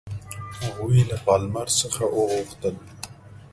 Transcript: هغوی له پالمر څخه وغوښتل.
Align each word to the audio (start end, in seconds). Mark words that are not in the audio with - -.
هغوی 0.61 0.99
له 1.09 1.17
پالمر 1.25 1.67
څخه 1.81 2.03
وغوښتل. 2.15 2.75